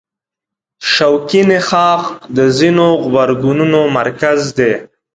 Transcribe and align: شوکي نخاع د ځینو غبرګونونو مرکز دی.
شوکي 0.91 1.41
نخاع 1.49 1.99
د 2.37 2.39
ځینو 2.57 2.87
غبرګونونو 3.03 3.81
مرکز 3.97 4.39
دی. 4.57 4.71